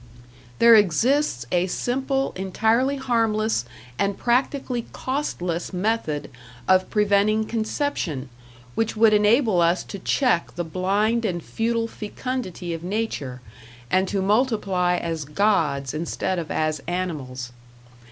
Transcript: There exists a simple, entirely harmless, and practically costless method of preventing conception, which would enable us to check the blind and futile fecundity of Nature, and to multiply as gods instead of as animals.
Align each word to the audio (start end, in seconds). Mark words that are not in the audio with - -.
There 0.57 0.73
exists 0.73 1.45
a 1.51 1.67
simple, 1.67 2.31
entirely 2.35 2.95
harmless, 2.97 3.65
and 3.99 4.17
practically 4.17 4.87
costless 4.93 5.73
method 5.73 6.31
of 6.67 6.89
preventing 6.89 7.45
conception, 7.45 8.29
which 8.73 8.95
would 8.97 9.13
enable 9.13 9.61
us 9.61 9.83
to 9.83 9.99
check 9.99 10.55
the 10.55 10.63
blind 10.63 11.23
and 11.23 11.43
futile 11.43 11.87
fecundity 11.87 12.73
of 12.73 12.83
Nature, 12.83 13.41
and 13.91 14.07
to 14.07 14.23
multiply 14.23 14.97
as 14.97 15.23
gods 15.23 15.93
instead 15.93 16.39
of 16.39 16.49
as 16.49 16.81
animals. 16.87 17.51